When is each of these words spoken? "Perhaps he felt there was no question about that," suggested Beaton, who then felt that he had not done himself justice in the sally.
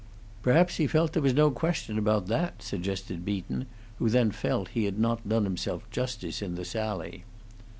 "Perhaps 0.41 0.77
he 0.77 0.87
felt 0.87 1.13
there 1.13 1.21
was 1.21 1.35
no 1.35 1.51
question 1.51 1.99
about 1.99 2.25
that," 2.25 2.63
suggested 2.63 3.23
Beaton, 3.23 3.67
who 3.99 4.09
then 4.09 4.31
felt 4.31 4.69
that 4.69 4.73
he 4.73 4.85
had 4.85 4.97
not 4.97 5.29
done 5.29 5.43
himself 5.43 5.87
justice 5.91 6.41
in 6.41 6.55
the 6.55 6.65
sally. 6.65 7.23